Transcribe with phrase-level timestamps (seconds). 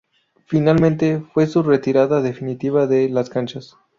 [0.47, 3.77] Finalmente, fue su retirada definitiva de las canchas.